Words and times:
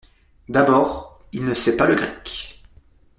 D’abord… 0.49 1.21
il 1.31 1.45
ne 1.45 1.53
sait 1.53 1.77
pas 1.77 1.85
le 1.87 1.93
grec… 1.93 2.63